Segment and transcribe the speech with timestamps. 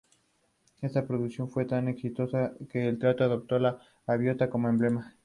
[0.81, 3.77] Esta producción fue tan exitosa que el teatro adoptó la
[4.07, 5.13] gaviota como emblema.